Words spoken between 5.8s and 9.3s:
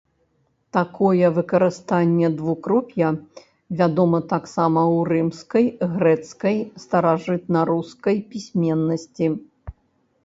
грэцкай, старажытнарускай пісьменнасці.